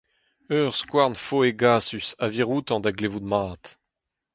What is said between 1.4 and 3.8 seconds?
hegasus a vir outañ da glevout mat.